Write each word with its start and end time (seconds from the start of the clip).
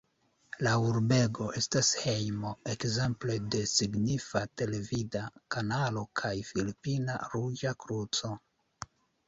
La 0.67 0.71
urbego 0.83 1.49
estas 1.59 1.89
hejmo 2.05 2.53
ekzemple 2.73 3.37
de 3.57 3.61
signifa 3.73 4.43
televida 4.63 5.23
kanalo 5.59 6.05
kaj 6.23 6.35
Filipina 6.51 7.21
Ruĝa 7.37 7.79
Kruco. 7.87 8.35